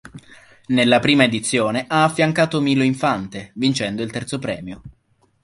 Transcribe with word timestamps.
Nella 0.69 0.99
prima 0.99 1.25
edizione 1.25 1.85
ha 1.87 2.05
affiancato 2.05 2.59
Milo 2.59 2.81
Infante, 2.81 3.51
vincendo 3.53 4.01
il 4.01 4.09
terzo 4.09 4.39
premio. 4.39 4.81